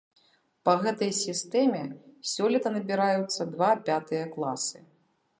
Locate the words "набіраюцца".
2.77-3.47